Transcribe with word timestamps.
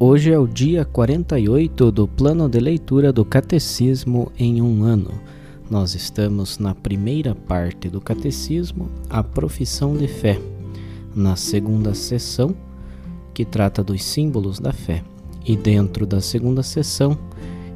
Hoje 0.00 0.30
é 0.30 0.38
o 0.38 0.46
dia 0.46 0.84
48 0.84 1.90
do 1.90 2.06
plano 2.06 2.48
de 2.48 2.60
leitura 2.60 3.12
do 3.12 3.24
Catecismo 3.24 4.30
em 4.38 4.62
um 4.62 4.84
ano. 4.84 5.10
Nós 5.68 5.96
estamos 5.96 6.56
na 6.56 6.72
primeira 6.72 7.34
parte 7.34 7.88
do 7.88 8.00
Catecismo, 8.00 8.88
a 9.10 9.24
profissão 9.24 9.96
de 9.96 10.06
fé, 10.06 10.40
na 11.16 11.34
segunda 11.34 11.94
sessão, 11.94 12.54
que 13.34 13.44
trata 13.44 13.82
dos 13.82 14.04
símbolos 14.04 14.60
da 14.60 14.72
fé. 14.72 15.02
E 15.44 15.56
dentro 15.56 16.06
da 16.06 16.20
segunda 16.20 16.62
sessão, 16.62 17.18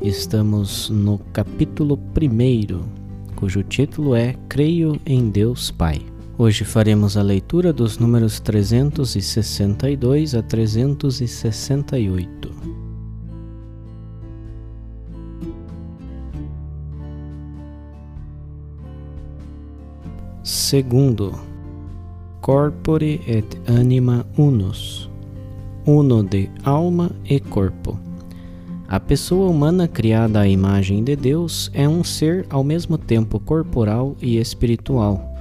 estamos 0.00 0.90
no 0.90 1.18
capítulo 1.32 1.98
1, 1.98 3.34
cujo 3.34 3.64
título 3.64 4.14
é 4.14 4.36
Creio 4.48 4.96
em 5.04 5.28
Deus 5.28 5.72
Pai. 5.72 6.11
Hoje 6.44 6.64
faremos 6.64 7.16
a 7.16 7.22
leitura 7.22 7.72
dos 7.72 7.98
números 7.98 8.40
362 8.40 10.34
a 10.34 10.42
368. 10.42 12.50
Segundo, 20.42 21.32
corpore 22.40 23.20
et 23.24 23.46
anima 23.68 24.26
unus, 24.36 25.08
uno 25.86 26.24
de 26.24 26.50
alma 26.64 27.12
e 27.24 27.38
corpo. 27.38 27.96
A 28.88 28.98
pessoa 28.98 29.48
humana 29.48 29.86
criada 29.86 30.40
à 30.40 30.48
imagem 30.48 31.04
de 31.04 31.14
Deus 31.14 31.70
é 31.72 31.88
um 31.88 32.02
ser 32.02 32.44
ao 32.50 32.64
mesmo 32.64 32.98
tempo 32.98 33.38
corporal 33.38 34.16
e 34.20 34.38
espiritual 34.38 35.31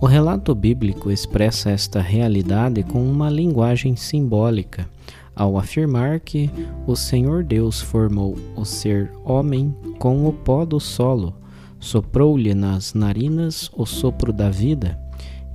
o 0.00 0.06
relato 0.06 0.54
bíblico 0.54 1.10
expressa 1.10 1.70
esta 1.70 2.00
realidade 2.00 2.82
com 2.82 3.04
uma 3.04 3.28
linguagem 3.28 3.94
simbólica, 3.96 4.88
ao 5.36 5.58
afirmar 5.58 6.20
que 6.20 6.50
o 6.86 6.96
Senhor 6.96 7.44
Deus 7.44 7.82
formou 7.82 8.34
o 8.56 8.64
ser 8.64 9.12
homem 9.24 9.74
com 9.98 10.26
o 10.26 10.32
pó 10.32 10.64
do 10.64 10.80
solo, 10.80 11.34
soprou-lhe 11.78 12.54
nas 12.54 12.94
narinas 12.94 13.70
o 13.76 13.84
sopro 13.84 14.32
da 14.32 14.48
vida, 14.48 14.98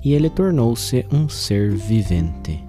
e 0.04 0.14
ele 0.14 0.30
tornou-se 0.30 1.04
um 1.12 1.28
ser 1.28 1.72
vivente. 1.72 2.64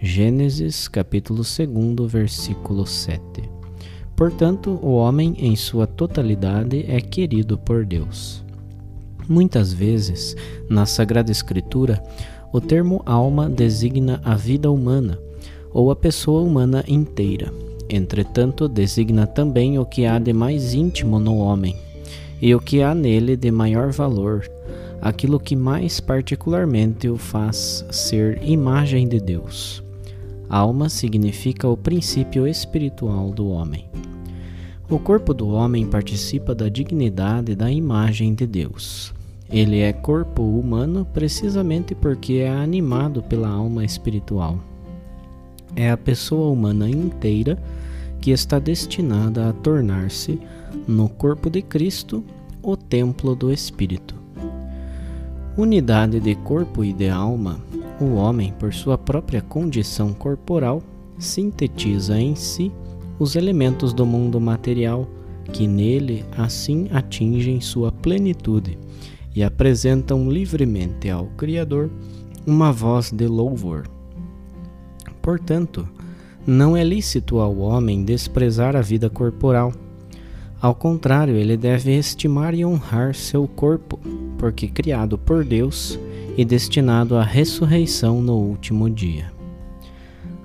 Gênesis 0.00 0.88
capítulo 0.88 1.42
2, 1.42 2.12
versículo 2.12 2.86
7. 2.86 3.20
Portanto, 4.14 4.78
o 4.82 4.92
homem 4.92 5.34
em 5.38 5.56
sua 5.56 5.86
totalidade 5.86 6.84
é 6.86 7.00
querido 7.00 7.56
por 7.56 7.86
Deus. 7.86 8.46
Muitas 9.28 9.74
vezes, 9.74 10.34
na 10.70 10.86
Sagrada 10.86 11.30
Escritura, 11.30 12.02
o 12.50 12.62
termo 12.62 13.02
alma 13.04 13.46
designa 13.50 14.22
a 14.24 14.34
vida 14.34 14.70
humana 14.70 15.18
ou 15.70 15.90
a 15.90 15.96
pessoa 15.96 16.40
humana 16.40 16.82
inteira. 16.88 17.52
Entretanto, 17.90 18.66
designa 18.66 19.26
também 19.26 19.78
o 19.78 19.84
que 19.84 20.06
há 20.06 20.18
de 20.18 20.32
mais 20.32 20.72
íntimo 20.72 21.18
no 21.18 21.36
homem 21.36 21.76
e 22.40 22.54
o 22.54 22.60
que 22.60 22.82
há 22.82 22.94
nele 22.94 23.36
de 23.36 23.50
maior 23.50 23.92
valor, 23.92 24.48
aquilo 25.00 25.38
que 25.38 25.54
mais 25.54 26.00
particularmente 26.00 27.06
o 27.06 27.18
faz 27.18 27.84
ser 27.90 28.40
imagem 28.42 29.06
de 29.06 29.20
Deus. 29.20 29.82
Alma 30.48 30.88
significa 30.88 31.68
o 31.68 31.76
princípio 31.76 32.46
espiritual 32.46 33.30
do 33.30 33.48
homem. 33.48 33.90
O 34.88 34.98
corpo 34.98 35.34
do 35.34 35.48
homem 35.48 35.86
participa 35.86 36.54
da 36.54 36.70
dignidade 36.70 37.54
da 37.54 37.70
imagem 37.70 38.34
de 38.34 38.46
Deus. 38.46 39.17
Ele 39.50 39.80
é 39.80 39.94
corpo 39.94 40.42
humano 40.42 41.06
precisamente 41.12 41.94
porque 41.94 42.34
é 42.34 42.50
animado 42.50 43.22
pela 43.22 43.48
alma 43.48 43.82
espiritual. 43.82 44.58
É 45.74 45.90
a 45.90 45.96
pessoa 45.96 46.50
humana 46.50 46.88
inteira 46.88 47.58
que 48.20 48.30
está 48.30 48.58
destinada 48.58 49.48
a 49.48 49.52
tornar-se, 49.52 50.38
no 50.86 51.08
corpo 51.08 51.48
de 51.48 51.62
Cristo, 51.62 52.22
o 52.62 52.76
templo 52.76 53.34
do 53.34 53.50
Espírito. 53.50 54.14
Unidade 55.56 56.20
de 56.20 56.34
corpo 56.34 56.84
e 56.84 56.92
de 56.92 57.08
alma, 57.08 57.58
o 57.98 58.16
homem, 58.16 58.52
por 58.58 58.74
sua 58.74 58.98
própria 58.98 59.40
condição 59.40 60.12
corporal, 60.12 60.82
sintetiza 61.18 62.20
em 62.20 62.34
si 62.34 62.70
os 63.18 63.34
elementos 63.34 63.94
do 63.94 64.04
mundo 64.04 64.40
material 64.40 65.08
que 65.52 65.66
nele 65.66 66.24
assim 66.36 66.88
atingem 66.92 67.60
sua 67.60 67.90
plenitude 67.90 68.78
e 69.34 69.42
apresentam 69.42 70.30
livremente 70.30 71.08
ao 71.08 71.26
Criador 71.36 71.90
uma 72.46 72.72
voz 72.72 73.10
de 73.10 73.26
louvor. 73.26 73.86
Portanto, 75.20 75.88
não 76.46 76.76
é 76.76 76.82
lícito 76.82 77.38
ao 77.38 77.58
homem 77.58 78.04
desprezar 78.04 78.74
a 78.74 78.80
vida 78.80 79.10
corporal. 79.10 79.72
Ao 80.60 80.74
contrário, 80.74 81.36
ele 81.36 81.56
deve 81.56 81.92
estimar 81.92 82.54
e 82.54 82.64
honrar 82.64 83.14
seu 83.14 83.46
corpo, 83.46 84.00
porque 84.38 84.66
criado 84.66 85.18
por 85.18 85.44
Deus 85.44 85.98
e 86.36 86.44
destinado 86.44 87.16
à 87.16 87.22
ressurreição 87.22 88.22
no 88.22 88.36
último 88.36 88.88
dia. 88.88 89.30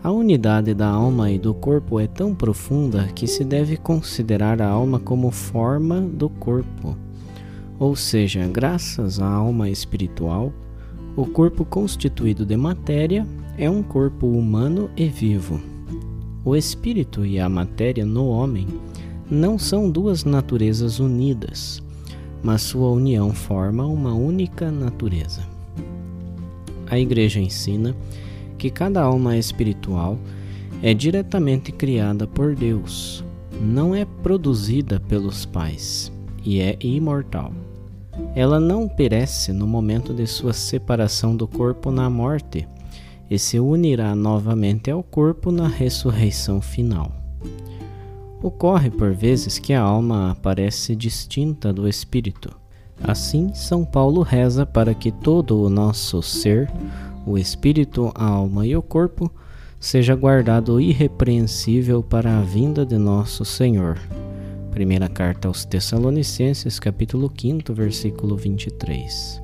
A 0.04 0.12
unidade 0.12 0.74
da 0.74 0.88
alma 0.88 1.32
e 1.32 1.40
do 1.40 1.54
corpo 1.54 2.00
é 2.00 2.08
tão 2.08 2.36
profunda 2.36 3.08
que 3.16 3.26
se 3.26 3.46
deve 3.46 3.78
considerar 3.78 4.62
a 4.62 4.68
alma 4.68 5.00
como 5.00 5.32
forma 5.32 6.02
do 6.02 6.30
corpo 6.30 6.98
ou 7.80 7.96
seja, 7.96 8.48
graças 8.48 9.20
à 9.20 9.28
alma 9.28 9.70
espiritual, 9.70 10.54
o 11.16 11.26
corpo 11.26 11.66
constituído 11.66 12.46
de 12.46 12.56
matéria 12.56 13.28
é 13.58 13.70
um 13.70 13.84
corpo 13.84 14.28
humano 14.28 14.90
e 14.96 15.08
vivo. 15.08 15.60
O 16.46 16.56
espírito 16.56 17.26
e 17.26 17.40
a 17.40 17.50
matéria 17.50 18.06
no 18.06 18.28
homem 18.28 18.68
não 19.30 19.58
são 19.58 19.90
duas 19.90 20.24
naturezas 20.24 21.00
unidas, 21.00 21.82
mas 22.44 22.62
sua 22.62 22.90
união 22.90 23.34
forma 23.34 23.86
uma 23.86 24.14
única 24.14 24.70
natureza. 24.72 25.42
A 26.90 27.00
Igreja 27.00 27.40
ensina 27.40 27.96
que 28.58 28.70
cada 28.70 29.02
alma 29.02 29.38
espiritual 29.38 30.18
é 30.82 30.94
diretamente 30.94 31.72
criada 31.72 32.28
por 32.28 32.56
Deus, 32.56 33.24
não 33.62 33.96
é 33.96 34.06
produzida 34.06 35.00
pelos 35.00 35.46
pais 35.46 36.13
e 36.44 36.60
é 36.60 36.78
imortal. 36.82 37.54
Ela 38.36 38.60
não 38.60 38.88
perece 38.88 39.52
no 39.52 39.66
momento 39.66 40.14
de 40.14 40.28
sua 40.28 40.54
separação 40.54 41.36
do 41.36 41.48
corpo 41.48 41.92
na 41.92 42.10
morte 42.10 42.68
e 43.30 43.40
se 43.40 43.60
unirá 43.60 44.16
novamente 44.16 44.92
ao 44.92 45.02
corpo 45.02 45.52
na 45.52 45.68
ressurreição 45.68 46.62
final. 46.62 47.12
Ocorre 48.42 48.90
por 48.92 49.14
vezes 49.14 49.58
que 49.58 49.74
a 49.74 49.82
alma 49.82 50.32
aparece 50.32 50.96
distinta 50.96 51.72
do 51.72 51.88
espírito. 51.88 52.54
Assim, 53.02 53.54
São 53.54 53.84
Paulo 53.84 54.22
reza 54.22 54.66
para 54.66 54.94
que 54.94 55.12
todo 55.12 55.62
o 55.62 55.70
nosso 55.70 56.22
ser, 56.22 56.70
o 57.26 57.38
espírito, 57.38 58.12
a 58.14 58.26
alma 58.26 58.68
e 58.68 58.76
o 58.76 58.82
corpo, 58.82 59.32
seja 59.80 60.16
guardado 60.16 60.80
irrepreensível 60.80 62.04
para 62.04 62.38
a 62.38 62.42
vinda 62.42 62.86
de 62.86 62.98
nosso 62.98 63.44
Senhor. 63.44 63.98
Primeira 64.74 65.08
carta 65.08 65.48
aos 65.48 65.66
Tessalonicenses, 65.66 66.80
capítulo 66.80 67.32
5, 67.40 67.72
versículo 67.76 68.36
23. 68.36 69.40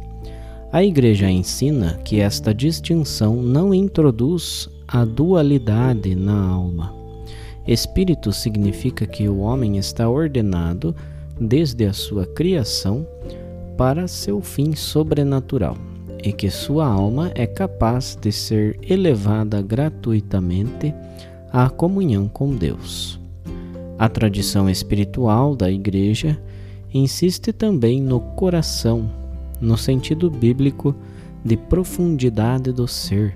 A 0.71 0.83
Igreja 0.83 1.29
ensina 1.29 1.99
que 2.03 2.19
esta 2.19 2.51
distinção 2.51 3.35
não 3.35 3.71
introduz 3.71 4.67
a 4.87 5.05
dualidade 5.05 6.15
na 6.15 6.47
alma. 6.47 6.95
Espírito 7.67 8.33
significa 8.33 9.05
que 9.05 9.29
o 9.29 9.41
homem 9.41 9.77
está 9.77 10.09
ordenado, 10.09 10.95
desde 11.39 11.85
a 11.85 11.93
sua 11.93 12.25
criação, 12.25 13.05
para 13.77 14.07
seu 14.07 14.41
fim 14.41 14.75
sobrenatural 14.75 15.77
e 16.23 16.33
que 16.33 16.49
sua 16.49 16.87
alma 16.87 17.31
é 17.35 17.45
capaz 17.45 18.17
de 18.19 18.31
ser 18.31 18.79
elevada 18.81 19.61
gratuitamente 19.61 20.91
à 21.53 21.69
comunhão 21.69 22.27
com 22.27 22.55
Deus. 22.55 23.18
A 23.99 24.07
tradição 24.07 24.69
espiritual 24.69 25.57
da 25.57 25.69
Igreja 25.69 26.41
insiste 26.93 27.51
também 27.51 28.01
no 28.01 28.21
coração, 28.21 29.11
no 29.59 29.77
sentido 29.77 30.31
bíblico 30.31 30.95
de 31.43 31.57
profundidade 31.57 32.71
do 32.71 32.87
ser, 32.87 33.35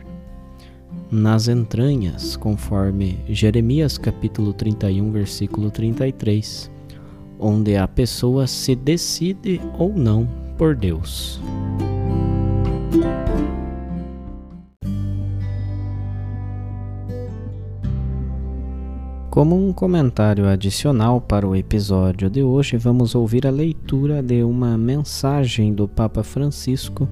nas 1.12 1.50
entranhas, 1.50 2.38
conforme 2.38 3.20
Jeremias 3.28 3.98
capítulo 3.98 4.54
31, 4.54 5.12
versículo 5.12 5.70
33, 5.70 6.72
onde 7.38 7.76
a 7.76 7.86
pessoa 7.86 8.48
se 8.48 8.74
decide 8.74 9.60
ou 9.78 9.94
não 9.94 10.26
por 10.58 10.78
Deus. 10.78 11.42
Como 19.34 19.56
um 19.56 19.74
comentário 19.74 20.48
adicional 20.48 21.20
para 21.20 21.48
o 21.48 21.56
episódio 21.56 22.30
de 22.30 22.44
hoje, 22.44 22.78
vamos 22.78 23.16
ouvir 23.16 23.48
a 23.48 23.50
leitura 23.50 24.22
de 24.22 24.44
uma 24.44 24.78
mensagem 24.78 25.74
do 25.74 25.88
Papa 25.88 26.22
Francisco 26.22 27.10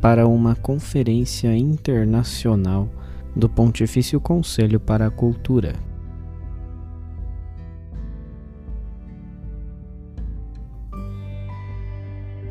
para 0.00 0.26
uma 0.26 0.54
conferência 0.56 1.54
internacional 1.54 2.88
do 3.36 3.46
Pontifício 3.46 4.18
Conselho 4.18 4.80
para 4.80 5.08
a 5.08 5.10
Cultura. 5.10 5.74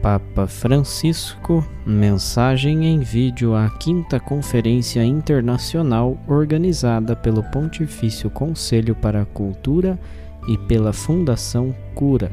Papa 0.03 0.47
Francisco, 0.47 1.65
mensagem 1.85 2.88
em 2.88 3.00
vídeo 3.00 3.55
à 3.55 3.69
quinta 3.69 4.19
Conferência 4.19 5.01
Internacional 5.01 6.17
organizada 6.27 7.15
pelo 7.15 7.41
Pontifício 7.41 8.29
Conselho 8.29 8.95
para 8.95 9.21
a 9.21 9.25
Cultura 9.25 9.97
e 10.45 10.57
pela 10.57 10.91
Fundação 10.91 11.73
Cura, 11.95 12.29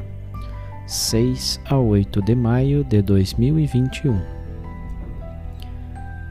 6 0.84 1.60
a 1.64 1.78
8 1.78 2.20
de 2.20 2.34
maio 2.34 2.82
de 2.82 3.00
2021. 3.02 4.20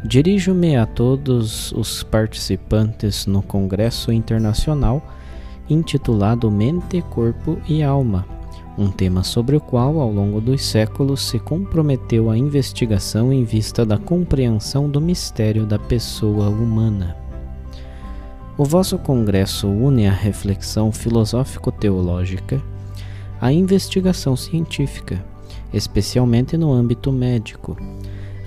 Dirijo-me 0.04 0.76
a 0.76 0.86
todos 0.86 1.72
os 1.72 2.04
participantes 2.04 3.26
no 3.26 3.42
Congresso 3.42 4.12
Internacional 4.12 5.02
intitulado 5.70 6.52
Mente, 6.52 7.02
Corpo 7.02 7.58
e 7.66 7.82
Alma 7.82 8.39
um 8.80 8.90
tema 8.90 9.24
sobre 9.24 9.58
o 9.58 9.60
qual, 9.60 10.00
ao 10.00 10.10
longo 10.10 10.40
dos 10.40 10.64
séculos, 10.64 11.22
se 11.22 11.38
comprometeu 11.38 12.30
a 12.30 12.38
investigação 12.38 13.34
em 13.34 13.44
vista 13.44 13.86
da 13.86 13.98
compreensão 13.98 14.90
do 14.90 15.02
mistério 15.02 15.66
da 15.66 15.78
pessoa 15.78 16.48
humana. 16.48 17.18
O 18.58 18.64
vosso 18.64 18.98
congresso 18.98 19.68
une 19.68 20.08
a 20.08 20.14
reflexão 20.14 20.92
filosófico-teológica 20.92 22.62
à 23.42 23.52
investigação 23.52 24.36
científica, 24.38 25.24
especialmente 25.74 26.56
no 26.56 26.72
âmbito 26.72 27.12
médico, 27.12 27.76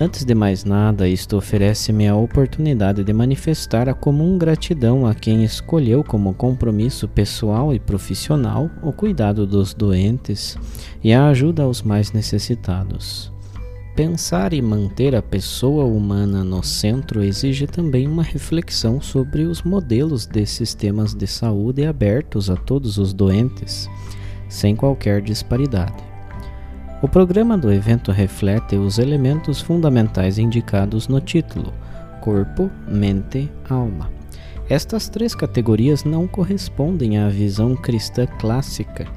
Antes 0.01 0.25
de 0.25 0.35
mais 0.35 0.65
nada, 0.65 1.07
isto 1.07 1.37
oferece-me 1.37 2.09
a 2.09 2.17
oportunidade 2.17 3.05
de 3.05 3.13
manifestar 3.13 3.89
a 3.89 3.95
comum 3.95 4.39
gratidão 4.39 5.07
a 5.07 5.15
quem 5.15 5.45
escolheu 5.45 6.03
como 6.03 6.35
compromisso 6.35 7.07
pessoal 7.07 7.75
e 7.75 7.79
profissional 7.79 8.71
o 8.83 8.93
cuidado 8.93 9.47
dos 9.47 9.75
doentes 9.75 10.57
e 11.05 11.13
a 11.13 11.29
ajuda 11.29 11.63
aos 11.63 11.83
mais 11.83 12.11
necessitados. 12.11 13.31
Pensar 13.95 14.55
e 14.55 14.63
manter 14.63 15.15
a 15.15 15.21
pessoa 15.21 15.85
humana 15.85 16.43
no 16.43 16.63
centro 16.63 17.23
exige 17.23 17.67
também 17.67 18.09
uma 18.09 18.23
reflexão 18.23 19.03
sobre 19.03 19.43
os 19.43 19.63
modelos 19.63 20.27
de 20.27 20.47
sistemas 20.47 21.15
de 21.15 21.27
saúde 21.27 21.85
abertos 21.85 22.49
a 22.49 22.57
todos 22.57 22.97
os 22.97 23.13
doentes, 23.13 23.91
sem 24.49 24.75
qualquer 24.75 25.21
disparidade. 25.21 26.12
O 27.03 27.09
programa 27.09 27.59
do 27.59 27.73
evento 27.73 28.13
reflete 28.13 28.77
os 28.77 29.01
elementos 29.01 29.61
fundamentais 29.61 30.39
indicados 30.39 31.09
no 31.09 31.21
título: 31.21 31.73
corpo, 32.21 32.71
mente, 32.87 33.51
alma. 33.69 34.09
Estas 34.69 35.09
três 35.09 35.35
categorias 35.35 36.05
não 36.05 36.29
correspondem 36.29 37.19
à 37.19 37.29
visão 37.29 37.75
cristã 37.75 38.25
clássica, 38.25 39.09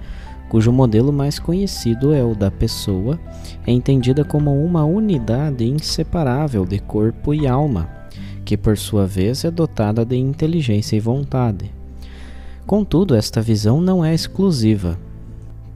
cujo 0.50 0.72
modelo 0.72 1.14
mais 1.14 1.38
conhecido 1.38 2.12
é 2.12 2.24
o 2.24 2.34
da 2.34 2.50
pessoa, 2.50 3.20
entendida 3.68 4.26
como 4.26 4.66
uma 4.66 4.84
unidade 4.84 5.64
inseparável 5.64 6.66
de 6.66 6.80
corpo 6.80 7.36
e 7.36 7.46
alma, 7.46 7.88
que 8.44 8.58
por 8.58 8.80
sua 8.80 9.06
vez 9.06 9.46
é 9.46 9.52
dotada 9.52 10.04
de 10.04 10.16
inteligência 10.16 10.96
e 10.96 11.00
vontade. 11.00 11.72
Contudo, 12.66 13.14
esta 13.14 13.44
visão 13.44 13.80
não 13.80 14.04
é 14.04 14.12
exclusiva, 14.12 14.98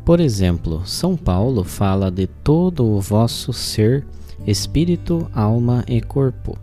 por 0.06 0.19
exemplo, 0.19 0.81
São 0.86 1.16
Paulo 1.16 1.63
fala 1.63 2.10
de 2.10 2.28
todo 2.28 2.86
o 2.86 3.00
vosso 3.00 3.54
ser, 3.54 4.06
espírito, 4.46 5.30
alma 5.34 5.84
e 5.88 6.01
corpo. 6.01 6.57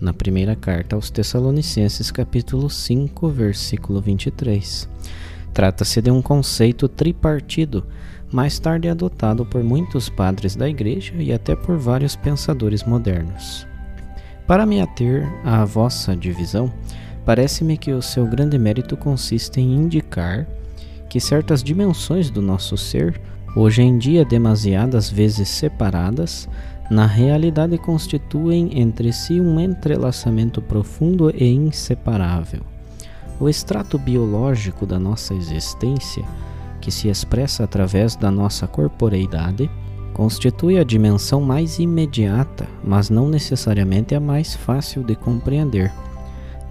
Na 0.00 0.12
primeira 0.12 0.54
carta 0.54 0.96
aos 0.96 1.10
Tessalonicenses, 1.10 2.10
capítulo 2.10 2.68
5, 2.68 3.28
versículo 3.28 4.00
23. 4.00 4.88
Trata-se 5.52 6.02
de 6.02 6.10
um 6.10 6.20
conceito 6.20 6.88
tripartido, 6.88 7.86
mais 8.30 8.58
tarde 8.58 8.88
adotado 8.88 9.46
por 9.46 9.62
muitos 9.62 10.08
padres 10.08 10.56
da 10.56 10.68
Igreja 10.68 11.14
e 11.16 11.32
até 11.32 11.54
por 11.54 11.78
vários 11.78 12.16
pensadores 12.16 12.82
modernos. 12.82 13.66
Para 14.46 14.66
me 14.66 14.80
ater 14.80 15.26
à 15.44 15.64
vossa 15.64 16.14
divisão, 16.14 16.72
parece-me 17.24 17.78
que 17.78 17.92
o 17.92 18.02
seu 18.02 18.26
grande 18.26 18.58
mérito 18.58 18.96
consiste 18.96 19.60
em 19.60 19.74
indicar 19.74 20.46
que 21.14 21.20
certas 21.20 21.62
dimensões 21.62 22.28
do 22.28 22.42
nosso 22.42 22.76
ser, 22.76 23.20
hoje 23.54 23.82
em 23.82 23.96
dia 23.96 24.24
demasiadas 24.24 25.08
vezes 25.08 25.48
separadas, 25.48 26.48
na 26.90 27.06
realidade 27.06 27.78
constituem 27.78 28.80
entre 28.80 29.12
si 29.12 29.40
um 29.40 29.60
entrelaçamento 29.60 30.60
profundo 30.60 31.30
e 31.30 31.44
inseparável. 31.44 32.62
O 33.38 33.48
extrato 33.48 33.96
biológico 33.96 34.84
da 34.84 34.98
nossa 34.98 35.34
existência, 35.34 36.24
que 36.80 36.90
se 36.90 37.06
expressa 37.06 37.62
através 37.62 38.16
da 38.16 38.28
nossa 38.28 38.66
corporeidade, 38.66 39.70
constitui 40.12 40.80
a 40.80 40.82
dimensão 40.82 41.40
mais 41.40 41.78
imediata, 41.78 42.66
mas 42.82 43.08
não 43.08 43.28
necessariamente 43.28 44.16
a 44.16 44.20
mais 44.20 44.56
fácil 44.56 45.04
de 45.04 45.14
compreender. 45.14 45.92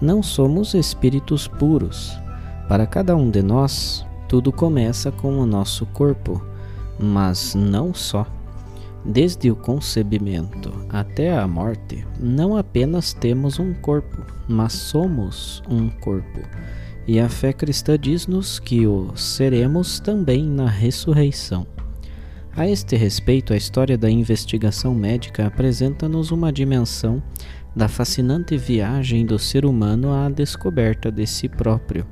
Não 0.02 0.22
somos 0.22 0.74
espíritos 0.74 1.48
puros. 1.48 2.12
Para 2.68 2.86
cada 2.86 3.16
um 3.16 3.30
de 3.30 3.42
nós, 3.42 4.04
tudo 4.34 4.50
começa 4.50 5.12
com 5.12 5.38
o 5.38 5.46
nosso 5.46 5.86
corpo, 5.86 6.44
mas 6.98 7.54
não 7.54 7.94
só. 7.94 8.26
Desde 9.04 9.48
o 9.48 9.54
concebimento 9.54 10.72
até 10.88 11.38
a 11.38 11.46
morte, 11.46 12.04
não 12.18 12.56
apenas 12.56 13.12
temos 13.12 13.60
um 13.60 13.72
corpo, 13.72 14.26
mas 14.48 14.72
somos 14.72 15.62
um 15.70 15.88
corpo. 15.88 16.40
E 17.06 17.20
a 17.20 17.28
fé 17.28 17.52
cristã 17.52 17.96
diz-nos 17.96 18.58
que 18.58 18.88
o 18.88 19.16
seremos 19.16 20.00
também 20.00 20.44
na 20.44 20.68
ressurreição. 20.68 21.64
A 22.56 22.68
este 22.68 22.96
respeito, 22.96 23.52
a 23.52 23.56
história 23.56 23.96
da 23.96 24.10
investigação 24.10 24.96
médica 24.96 25.46
apresenta-nos 25.46 26.32
uma 26.32 26.52
dimensão 26.52 27.22
da 27.76 27.86
fascinante 27.86 28.56
viagem 28.56 29.24
do 29.24 29.38
ser 29.38 29.64
humano 29.64 30.12
à 30.12 30.28
descoberta 30.28 31.12
de 31.12 31.24
si 31.24 31.48
próprio 31.48 32.04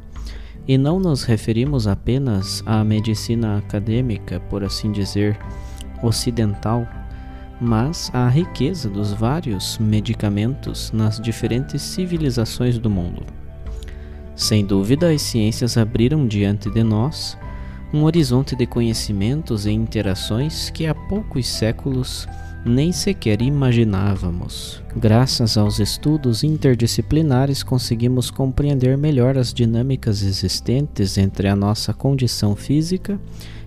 e 0.66 0.78
não 0.78 1.00
nos 1.00 1.25
referimos 1.25 1.87
apenas 1.87 2.62
à 2.64 2.85
medicina 2.85 3.59
acadêmica, 3.59 4.40
por 4.49 4.62
assim 4.62 4.92
dizer, 4.92 5.38
ocidental, 6.02 6.87
mas 7.61 8.11
à 8.12 8.28
riqueza 8.28 8.88
dos 8.88 9.12
vários 9.12 9.78
medicamentos 9.78 10.90
nas 10.92 11.21
diferentes 11.21 11.83
civilizações 11.83 12.78
do 12.78 12.90
mundo. 12.90 13.23
Sem 14.35 14.64
dúvida, 14.64 15.11
as 15.11 15.23
ciências 15.23 15.76
abriram 15.76 16.26
diante 16.26 16.71
de 16.71 16.83
nós 16.83 17.37
um 17.92 18.04
horizonte 18.04 18.57
de 18.57 18.66
conhecimentos 18.66 19.66
e 19.66 19.71
interações 19.71 20.71
que 20.71 20.87
há 20.87 20.95
poucos 20.95 21.47
séculos 21.47 22.26
nem 22.64 22.92
sequer 22.92 23.42
imaginávamos. 23.42 24.83
Graças 24.97 25.57
aos 25.57 25.81
estudos 25.81 26.45
interdisciplinares, 26.45 27.62
conseguimos 27.62 28.31
compreender 28.31 28.97
melhor 28.97 29.37
as 29.37 29.52
dinâmicas 29.52 30.23
existentes 30.23 31.19
entre 31.19 31.49
a 31.49 31.57
nossa 31.57 31.92
condição 31.92 32.54
física 32.54 33.21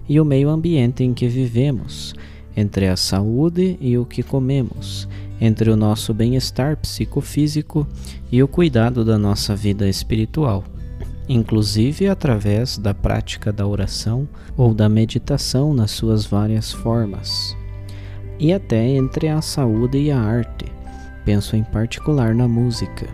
e 0.07 0.19
o 0.19 0.25
meio 0.25 0.49
ambiente 0.49 1.03
em 1.03 1.13
que 1.13 1.27
vivemos, 1.27 2.13
entre 2.55 2.87
a 2.87 2.95
saúde 2.95 3.77
e 3.81 3.97
o 3.97 4.05
que 4.05 4.23
comemos, 4.23 5.09
entre 5.41 5.69
o 5.69 5.75
nosso 5.75 6.13
bem-estar 6.13 6.77
psicofísico 6.77 7.85
e 8.31 8.41
o 8.41 8.47
cuidado 8.47 9.03
da 9.03 9.17
nossa 9.17 9.55
vida 9.55 9.89
espiritual, 9.89 10.63
inclusive 11.27 12.07
através 12.07 12.77
da 12.77 12.93
prática 12.93 13.51
da 13.51 13.67
oração 13.67 14.27
ou 14.55 14.73
da 14.73 14.87
meditação 14.87 15.73
nas 15.73 15.91
suas 15.91 16.25
várias 16.25 16.71
formas, 16.71 17.57
e 18.39 18.53
até 18.53 18.85
entre 18.87 19.27
a 19.27 19.41
saúde 19.41 19.97
e 19.97 20.11
a 20.11 20.19
arte. 20.19 20.65
Penso 21.23 21.55
em 21.55 21.63
particular 21.63 22.35
na 22.35 22.47
música. 22.47 23.07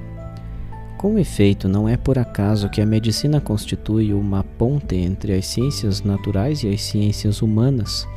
Com 0.98 1.18
efeito, 1.18 1.68
não 1.68 1.90
é 1.90 1.98
por 1.98 2.20
acaso 2.20 2.70
que 2.70 2.80
a 2.80 2.86
medicina 2.86 3.42
constitui 3.42 4.14
uma 4.14 4.44
ponte 4.44 4.96
entre 4.96 5.34
as 5.34 5.48
ciências 5.48 6.04
naturais 6.04 6.64
e 6.64 6.70
as 6.70 6.82
ciências 6.82 7.42
humanas, 7.42 8.08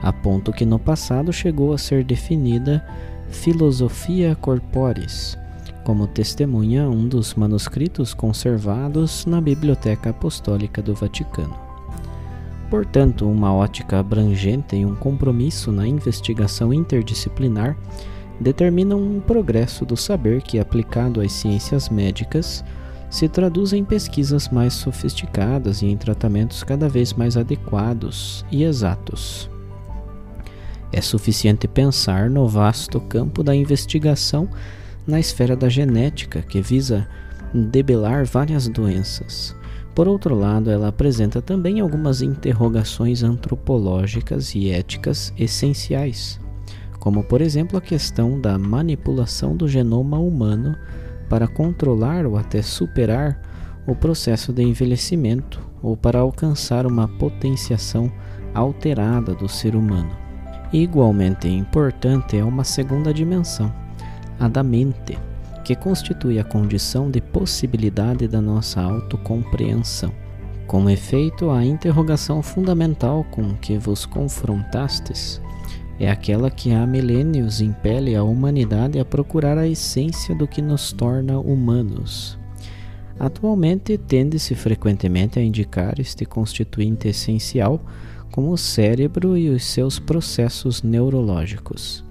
a 0.00 0.12
ponto 0.12 0.52
que 0.52 0.64
no 0.64 0.78
passado 0.78 1.32
chegou 1.32 1.72
a 1.72 1.78
ser 1.78 2.04
definida 2.04 2.86
Filosofia 3.30 4.36
Corporis, 4.36 5.36
como 5.84 6.06
testemunha 6.06 6.88
um 6.88 7.08
dos 7.08 7.34
manuscritos 7.34 8.14
conservados 8.14 9.26
na 9.26 9.40
Biblioteca 9.40 10.10
Apostólica 10.10 10.80
do 10.80 10.94
Vaticano. 10.94 11.69
Portanto, 12.70 13.28
uma 13.28 13.52
ótica 13.52 13.98
abrangente 13.98 14.76
e 14.76 14.86
um 14.86 14.94
compromisso 14.94 15.72
na 15.72 15.86
investigação 15.88 16.72
interdisciplinar 16.72 17.76
determinam 18.40 18.98
um 18.98 19.20
progresso 19.20 19.84
do 19.84 19.96
saber 19.96 20.40
que, 20.40 20.60
aplicado 20.60 21.20
às 21.20 21.32
ciências 21.32 21.88
médicas, 21.88 22.64
se 23.10 23.28
traduz 23.28 23.72
em 23.72 23.84
pesquisas 23.84 24.48
mais 24.48 24.72
sofisticadas 24.72 25.82
e 25.82 25.86
em 25.86 25.96
tratamentos 25.96 26.62
cada 26.62 26.88
vez 26.88 27.12
mais 27.12 27.36
adequados 27.36 28.46
e 28.52 28.62
exatos. 28.62 29.50
É 30.92 31.00
suficiente 31.00 31.66
pensar 31.66 32.30
no 32.30 32.48
vasto 32.48 33.00
campo 33.00 33.42
da 33.42 33.54
investigação 33.54 34.48
na 35.06 35.18
esfera 35.18 35.56
da 35.56 35.68
genética, 35.68 36.40
que 36.40 36.60
visa 36.60 37.06
debelar 37.52 38.24
várias 38.24 38.68
doenças. 38.68 39.56
Por 39.94 40.08
outro 40.08 40.34
lado, 40.34 40.70
ela 40.70 40.88
apresenta 40.88 41.42
também 41.42 41.80
algumas 41.80 42.22
interrogações 42.22 43.22
antropológicas 43.22 44.54
e 44.54 44.70
éticas 44.70 45.32
essenciais 45.36 46.40
como 47.00 47.24
por 47.24 47.40
exemplo 47.40 47.78
a 47.78 47.80
questão 47.80 48.38
da 48.38 48.58
manipulação 48.58 49.56
do 49.56 49.66
genoma 49.66 50.18
humano 50.18 50.76
para 51.28 51.48
controlar 51.48 52.26
ou 52.26 52.36
até 52.36 52.60
superar 52.60 53.40
o 53.86 53.96
processo 53.96 54.52
de 54.52 54.62
envelhecimento 54.62 55.60
ou 55.82 55.96
para 55.96 56.20
alcançar 56.20 56.86
uma 56.86 57.08
potenciação 57.08 58.12
alterada 58.54 59.34
do 59.34 59.48
ser 59.48 59.74
humano. 59.74 60.10
Igualmente 60.72 61.48
importante 61.48 62.36
é 62.36 62.44
uma 62.44 62.62
segunda 62.62 63.12
dimensão, 63.14 63.72
a 64.38 64.46
da 64.46 64.62
mente, 64.62 65.18
que 65.64 65.74
constitui 65.74 66.38
a 66.38 66.44
condição 66.44 67.10
de 67.10 67.20
possibilidade 67.20 68.26
da 68.26 68.40
nossa 68.40 68.80
autocompreensão. 68.80 70.12
Com 70.66 70.88
efeito, 70.88 71.50
a 71.50 71.64
interrogação 71.64 72.42
fundamental 72.42 73.24
com 73.30 73.54
que 73.56 73.76
vos 73.76 74.06
confrontastes 74.06 75.40
é 75.98 76.10
aquela 76.10 76.50
que 76.50 76.72
há 76.72 76.86
milênios 76.86 77.60
impele 77.60 78.16
a 78.16 78.22
humanidade 78.22 78.98
a 78.98 79.04
procurar 79.04 79.58
a 79.58 79.68
essência 79.68 80.34
do 80.34 80.46
que 80.46 80.62
nos 80.62 80.92
torna 80.92 81.38
humanos. 81.38 82.38
Atualmente, 83.18 83.98
tende-se 83.98 84.54
frequentemente 84.54 85.38
a 85.38 85.42
indicar 85.42 86.00
este 86.00 86.24
constituinte 86.24 87.08
essencial 87.08 87.84
como 88.30 88.52
o 88.52 88.56
cérebro 88.56 89.36
e 89.36 89.50
os 89.50 89.64
seus 89.64 89.98
processos 89.98 90.82
neurológicos. 90.82 92.02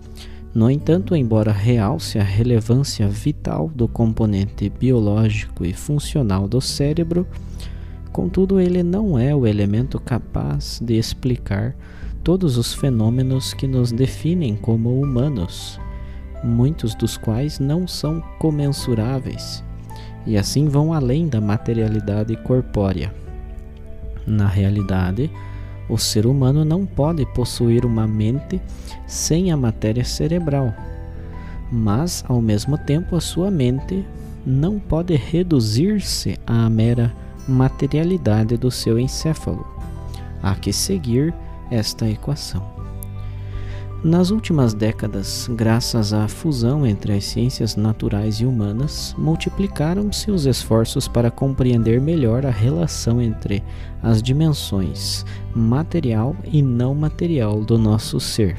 No 0.54 0.70
entanto, 0.70 1.16
embora 1.16 1.52
realce 1.52 2.18
a 2.18 2.24
relevância 2.24 3.08
vital 3.08 3.70
do 3.74 3.88
componente 3.88 4.70
biológico 4.70 5.64
e 5.64 5.74
funcional 5.74 6.48
do 6.48 6.60
cérebro, 6.60 7.28
contudo, 8.12 8.60
ele 8.60 8.82
não 8.82 9.18
é 9.18 9.34
o 9.36 9.46
elemento 9.46 10.00
capaz 10.00 10.80
de 10.84 10.96
explicar 10.96 11.76
todos 12.24 12.58
os 12.58 12.74
fenômenos 12.74 13.54
que 13.54 13.68
nos 13.68 13.92
definem 13.92 14.56
como 14.56 15.00
humanos, 15.00 15.80
muitos 16.44 16.96
dos 16.96 17.16
quais 17.16 17.60
não 17.60 17.88
são 17.88 18.22
comensuráveis 18.40 19.64
e 20.26 20.38
assim 20.38 20.68
vão 20.68 20.94
além 20.94 21.28
da 21.28 21.42
materialidade 21.42 22.36
corpórea. 22.38 23.14
Na 24.26 24.48
realidade, 24.48 25.32
o 25.90 25.98
ser 25.98 26.26
humano 26.26 26.64
não 26.64 26.86
pode 26.86 27.26
possuir 27.34 27.86
uma 27.86 28.08
mente 28.08 28.62
sem 29.08 29.52
a 29.52 29.58
matéria 29.58 30.06
cerebral, 30.06 30.74
mas 31.72 32.24
ao 32.28 32.42
mesmo 32.42 32.78
tempo 32.78 33.16
a 33.16 33.22
sua 33.22 33.50
mente 33.50 34.06
não 34.46 34.80
pode 34.80 35.16
reduzir-se 35.16 36.38
à 36.46 36.70
mera 36.70 37.14
materialidade 37.48 38.56
do 38.56 38.70
seu 38.70 39.00
encéfalo. 39.00 39.66
Há 40.42 40.56
que 40.56 40.72
seguir 40.72 41.34
esta 41.72 42.08
equação. 42.08 42.79
Nas 44.02 44.32
últimas 44.32 44.74
décadas, 44.74 45.50
graças 45.52 46.14
à 46.14 46.26
fusão 46.30 46.88
entre 46.88 47.12
as 47.12 47.26
ciências 47.26 47.76
naturais 47.76 48.36
e 48.36 48.46
humanas, 48.46 49.14
multiplicaram-se 49.18 50.32
os 50.32 50.46
esforços 50.46 51.06
para 51.06 51.30
compreender 51.30 52.00
melhor 52.00 52.46
a 52.46 52.50
relação 52.50 53.22
entre 53.22 53.62
as 54.02 54.24
dimensões 54.24 55.26
material 55.54 56.34
e 56.46 56.62
não 56.62 56.96
material 56.96 57.60
do 57.62 57.78
nosso 57.78 58.22
ser. 58.22 58.56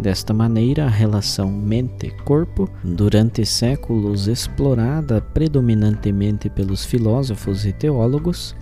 Desta 0.00 0.32
maneira, 0.32 0.86
a 0.86 0.90
relação 0.90 1.52
mente-corpo, 1.52 2.66
durante 2.82 3.44
séculos 3.44 4.28
explorada 4.28 5.20
predominantemente 5.20 6.48
pelos 6.48 6.86
filósofos 6.86 7.66
e 7.66 7.72
teólogos, 7.72 8.56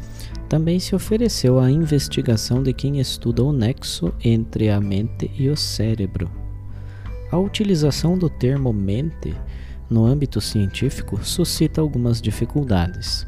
também 0.52 0.78
se 0.78 0.94
ofereceu 0.94 1.58
à 1.58 1.70
investigação 1.70 2.62
de 2.62 2.74
quem 2.74 3.00
estuda 3.00 3.42
o 3.42 3.54
nexo 3.54 4.12
entre 4.22 4.68
a 4.68 4.78
mente 4.78 5.30
e 5.34 5.48
o 5.48 5.56
cérebro. 5.56 6.30
A 7.30 7.38
utilização 7.38 8.18
do 8.18 8.28
termo 8.28 8.70
mente 8.70 9.34
no 9.88 10.04
âmbito 10.04 10.42
científico 10.42 11.24
suscita 11.24 11.80
algumas 11.80 12.20
dificuldades. 12.20 13.26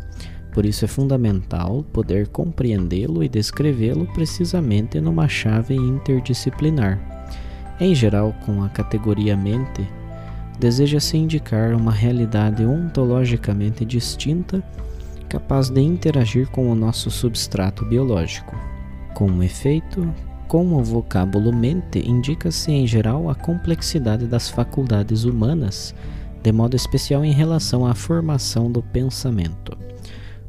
Por 0.52 0.66
isso 0.66 0.84
é 0.84 0.88
fundamental 0.88 1.82
poder 1.94 2.28
compreendê-lo 2.28 3.24
e 3.24 3.28
descrevê-lo 3.30 4.04
precisamente 4.12 5.00
numa 5.00 5.26
chave 5.26 5.74
interdisciplinar. 5.74 7.00
Em 7.80 7.94
geral, 7.94 8.34
com 8.44 8.62
a 8.62 8.68
categoria 8.68 9.34
mente, 9.34 9.88
deseja-se 10.60 11.16
indicar 11.16 11.74
uma 11.74 11.90
realidade 11.90 12.66
ontologicamente 12.66 13.82
distinta 13.82 14.62
capaz 15.28 15.70
de 15.70 15.80
interagir 15.80 16.48
com 16.50 16.70
o 16.70 16.74
nosso 16.74 17.10
substrato 17.10 17.84
biológico. 17.84 18.54
Com 19.14 19.42
efeito, 19.42 20.12
com 20.48 20.74
o 20.74 20.84
vocábulo 20.84 21.52
mente 21.52 21.98
indica-se 21.98 22.70
em 22.70 22.86
geral 22.86 23.28
a 23.28 23.34
complexidade 23.34 24.26
das 24.26 24.48
faculdades 24.48 25.24
humanas, 25.24 25.94
de 26.42 26.52
modo 26.52 26.76
especial 26.76 27.24
em 27.24 27.32
relação 27.32 27.86
à 27.86 27.94
formação 27.94 28.70
do 28.70 28.82
pensamento. 28.82 29.76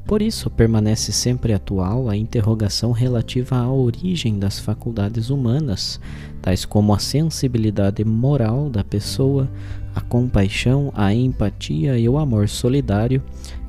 Por 0.06 0.22
isso, 0.22 0.52
permanece 0.52 1.12
sempre 1.12 1.52
atual 1.52 2.08
a 2.08 2.16
interrogação 2.16 2.92
relativa 2.92 3.58
à 3.58 3.72
origem 3.72 4.38
das 4.38 4.60
faculdades 4.60 5.32
humanas, 5.32 6.00
tais 6.44 6.64
como 6.64 6.94
a 6.94 7.00
sensibilidade 7.00 8.06
moral 8.06 8.70
da 8.70 8.84
pessoa, 8.84 9.50
a 9.96 10.02
compaixão, 10.02 10.92
a 10.94 11.12
empatia 11.12 11.98
e 11.98 12.08
o 12.08 12.20
amor 12.20 12.48
solidário, 12.48 13.24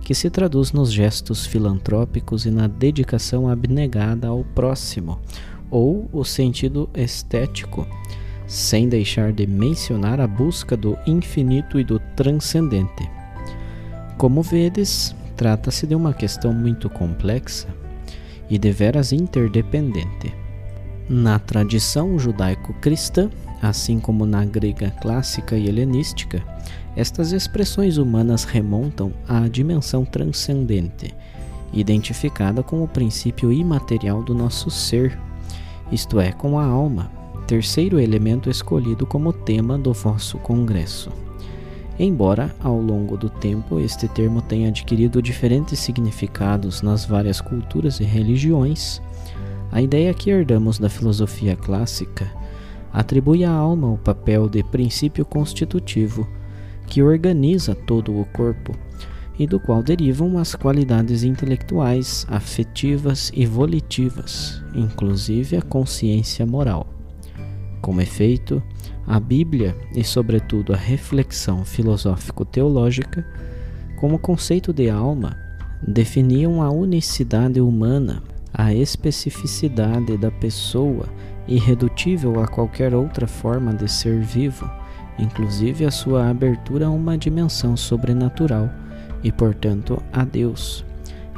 que 0.07 0.15
se 0.15 0.31
traduz 0.31 0.71
nos 0.71 0.93
gestos 0.93 1.45
filantrópicos 1.45 2.47
e 2.47 2.51
na 2.53 2.69
dedicação 2.69 3.49
abnegada 3.49 4.29
ao 4.29 4.45
próximo, 4.45 5.19
ou 5.69 6.09
o 6.13 6.23
sentido 6.23 6.89
estético, 6.95 7.85
sem 8.47 8.89
deixar 8.89 9.33
de 9.33 9.49
mencionar 9.49 10.21
a 10.21 10.27
busca 10.29 10.77
do 10.77 10.97
infinito 11.09 11.81
e 11.81 11.83
do 11.83 11.99
transcendente. 12.15 13.11
Como 14.17 14.43
vedes, 14.43 15.13
trata-se 15.37 15.89
de 15.89 15.97
uma 15.97 16.15
questão 16.15 16.53
muito 16.53 16.89
complexa 16.89 17.67
e 18.49 18.61
deveras 18.61 19.11
interdependente. 19.11 20.33
Na 21.09 21.41
tradição 21.41 22.17
judaico-cristã, 22.17 23.29
assim 23.61 23.99
como 23.99 24.25
na 24.25 24.45
grega 24.45 24.93
clássica 25.03 25.57
e 25.57 25.67
helenística, 25.67 26.45
estas 26.97 27.33
expressões 27.33 27.99
humanas 27.99 28.45
remontam 28.45 29.13
à 29.29 29.47
dimensão 29.49 30.05
transcendente, 30.05 31.15
identificada 31.73 32.63
com 32.63 32.83
o 32.83 32.89
princípio 32.89 33.53
imaterial 33.53 34.23
do 34.23 34.35
nosso 34.35 34.71
ser, 34.71 35.19
isto 35.93 36.19
é, 36.19 36.33
com 36.33 36.59
a 36.59 36.65
alma, 36.65 37.11
terceiro 37.47 38.01
elemento 38.01 38.49
escolhido 38.49 39.07
como 39.07 39.33
tema 39.33 39.77
do 39.79 39.93
vosso 39.93 40.39
congresso. 40.39 41.11
Embora, 41.99 42.55
ao 42.61 42.81
longo 42.81 43.17
do 43.17 43.29
tempo, 43.31 43.79
este 43.79 44.09
termo 44.09 44.43
tenha 44.43 44.69
adquirido 44.69 45.23
diferentes 45.23 45.79
significados 45.79 46.83
nas 46.83 47.05
várias 47.05 47.41
culturas 47.41 48.01
e 48.01 48.05
religiões, 48.05 49.01
a 49.71 49.83
ideia 49.83 50.13
que 50.15 50.31
herdamos 50.31 50.79
da 50.79 50.89
filosofia 50.89 51.57
clássica 51.57 52.31
atribui 52.93 53.45
à 53.45 53.51
alma 53.51 53.89
o 53.91 53.99
papel 53.99 54.49
de 54.49 54.63
princípio 54.63 55.25
constitutivo 55.25 56.27
que 56.87 57.03
organiza 57.03 57.75
todo 57.75 58.19
o 58.19 58.25
corpo 58.27 58.73
e 59.39 59.47
do 59.47 59.61
qual 59.61 59.83
derivam 59.83 60.39
as 60.39 60.55
qualidades 60.55 61.23
intelectuais, 61.23 62.27
afetivas 62.29 63.31
e 63.35 63.45
volitivas, 63.45 64.63
inclusive 64.75 65.57
a 65.57 65.63
consciência 65.63 66.47
moral. 66.47 66.87
Como 67.83 68.01
efeito, 68.01 68.63
a 69.07 69.21
Bíblia 69.21 69.77
e, 69.95 70.03
sobretudo, 70.03 70.73
a 70.73 70.77
reflexão 70.77 71.65
filosófico-teológica, 71.65 73.27
como 73.97 74.19
conceito 74.19 74.73
de 74.73 74.89
alma, 74.91 75.37
definiam 75.87 76.63
a 76.63 76.71
unicidade 76.71 77.61
humana, 77.61 78.23
a 78.53 78.75
especificidade 78.75 80.17
da 80.17 80.31
pessoa, 80.31 81.07
irredutível 81.47 82.43
a 82.43 82.49
qualquer 82.49 82.95
outra 82.95 83.27
forma 83.27 83.73
de 83.73 83.89
ser 83.91 84.21
vivo, 84.21 84.69
inclusive 85.19 85.85
a 85.85 85.91
sua 85.91 86.29
abertura 86.29 86.87
a 86.87 86.91
uma 86.91 87.17
dimensão 87.17 87.77
sobrenatural 87.77 88.71
e, 89.23 89.33
portanto, 89.33 90.03
a 90.13 90.25
Deus. 90.25 90.85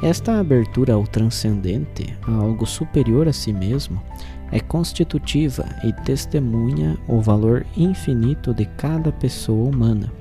Esta 0.01 0.39
abertura 0.39 0.93
ao 0.93 1.05
transcendente, 1.05 2.15
a 2.25 2.31
algo 2.31 2.65
superior 2.65 3.27
a 3.27 3.33
si 3.33 3.51
mesmo, 3.51 4.01
é 4.51 4.59
constitutiva 4.59 5.65
e 5.83 5.91
testemunha 6.03 6.97
o 7.07 7.19
valor 7.21 7.65
infinito 7.75 8.53
de 8.53 8.65
cada 8.65 9.11
pessoa 9.11 9.69
humana. 9.69 10.11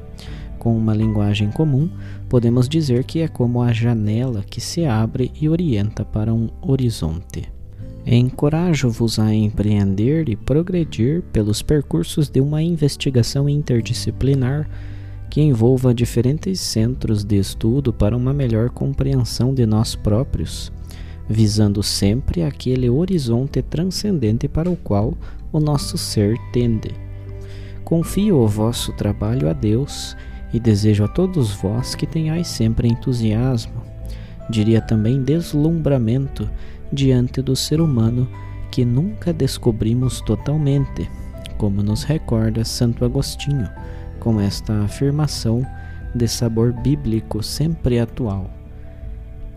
Com 0.59 0.77
uma 0.77 0.93
linguagem 0.93 1.51
comum, 1.51 1.89
podemos 2.29 2.69
dizer 2.69 3.05
que 3.05 3.21
é 3.21 3.29
como 3.29 3.63
a 3.63 3.73
janela 3.73 4.43
que 4.43 4.61
se 4.61 4.85
abre 4.85 5.31
e 5.41 5.49
orienta 5.49 6.05
para 6.05 6.35
um 6.35 6.49
horizonte. 6.61 7.58
Encorajo-vos 8.11 9.19
a 9.19 9.35
empreender 9.35 10.31
e 10.31 10.37
progredir 10.37 11.23
pelos 11.31 11.61
percursos 11.61 12.31
de 12.31 12.41
uma 12.41 12.63
investigação 12.63 13.47
interdisciplinar 13.47 14.67
que 15.29 15.43
envolva 15.43 15.93
diferentes 15.93 16.59
centros 16.59 17.23
de 17.23 17.37
estudo 17.37 17.93
para 17.93 18.17
uma 18.17 18.33
melhor 18.33 18.71
compreensão 18.71 19.53
de 19.53 19.67
nós 19.67 19.95
próprios, 19.95 20.73
visando 21.29 21.83
sempre 21.83 22.43
aquele 22.43 22.89
horizonte 22.89 23.61
transcendente 23.61 24.49
para 24.49 24.71
o 24.71 24.77
qual 24.77 25.13
o 25.53 25.61
nosso 25.61 25.99
ser 25.99 26.35
tende. 26.51 26.93
Confio 27.85 28.39
o 28.39 28.49
vosso 28.49 28.91
trabalho 28.95 29.51
a 29.51 29.53
Deus 29.53 30.17
e 30.51 30.59
desejo 30.59 31.05
a 31.05 31.09
todos 31.09 31.53
vós 31.53 31.95
que 31.95 32.07
tenhais 32.07 32.49
sempre 32.49 32.89
entusiasmo, 32.89 33.83
diria 34.49 34.81
também 34.81 35.23
deslumbramento, 35.23 36.49
diante 36.93 37.43
do 37.43 37.55
ser 37.55 37.81
humano 37.81 38.29
que 38.71 38.85
nunca 38.85 39.33
descobrimos 39.33 40.21
totalmente, 40.21 41.11
como 41.57 41.83
nos 41.83 42.03
recorda 42.03 42.65
Santo 42.65 43.05
Agostinho 43.05 43.69
com 44.21 44.41
esta 44.41 44.85
afirmação 44.85 45.65
de 46.15 46.27
sabor 46.27 46.73
bíblico 46.73 47.43
sempre 47.43 47.99
atual: 47.99 48.51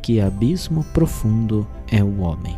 que 0.02 0.20
abismo 0.20 0.84
profundo 0.94 1.68
é 1.92 2.04
o 2.04 2.22
homem. 2.22 2.58